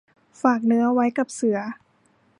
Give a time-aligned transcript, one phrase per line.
[0.41, 1.59] ฝากเนื้อไว้กับเสือ